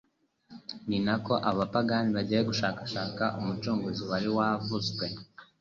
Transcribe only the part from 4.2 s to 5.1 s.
wavuzwe.